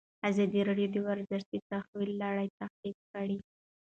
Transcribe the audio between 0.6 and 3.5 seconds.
راډیو د ورزش د تحول لړۍ تعقیب کړې.